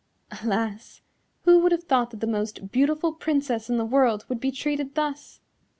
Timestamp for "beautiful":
2.71-3.13